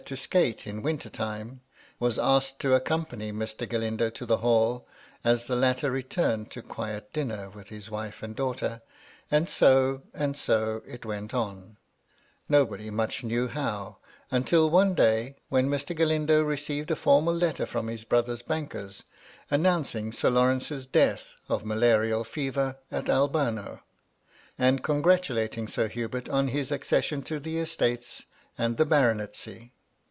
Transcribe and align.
295 0.03 0.17
to 0.17 0.23
skate 0.25 0.67
in 0.67 0.81
winter 0.81 1.09
time; 1.09 1.61
was 1.99 2.17
asked 2.17 2.59
to 2.59 2.73
accompany 2.73 3.31
Mr. 3.31 3.69
Galindo 3.69 4.09
to 4.09 4.25
the 4.25 4.37
Hall, 4.37 4.87
as 5.23 5.45
the 5.45 5.55
latter 5.55 5.91
returned 5.91 6.49
to 6.49 6.61
the 6.61 6.67
quiet 6.67 7.13
dinner 7.13 7.49
with 7.51 7.69
his 7.69 7.89
wife 7.91 8.23
and 8.23 8.35
daughter; 8.35 8.81
and 9.29 9.47
so, 9.47 10.01
and 10.13 10.35
so, 10.35 10.81
it 10.87 11.05
went 11.05 11.35
on, 11.35 11.77
nobody 12.49 12.89
much 12.89 13.23
knew 13.23 13.47
how, 13.47 13.99
until 14.31 14.69
one 14.71 14.95
day, 14.95 15.37
when 15.49 15.69
Mr. 15.69 15.95
Galindo 15.95 16.43
received 16.43 16.89
a 16.89 16.95
formal 16.95 17.35
letter 17.35 17.67
from 17.67 17.87
his 17.87 18.03
brother's 18.03 18.41
bankers, 18.41 19.03
announcing 19.51 20.11
Sir 20.11 20.31
Lawrence's 20.31 20.87
death, 20.87 21.35
of 21.47 21.63
malaria 21.63 22.23
fever, 22.23 22.77
at 22.91 23.07
Albano, 23.07 23.83
and 24.57 24.83
congratulating 24.83 25.67
Sir 25.67 25.87
Hubert 25.87 26.27
on 26.27 26.47
his 26.47 26.71
accession 26.71 27.21
to 27.21 27.39
the 27.39 27.59
estates 27.59 28.25
and 28.57 28.75
the 28.77 28.85
baronetcy. 28.85 29.71